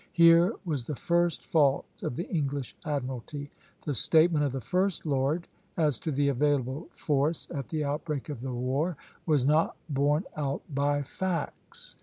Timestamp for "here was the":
0.13-0.95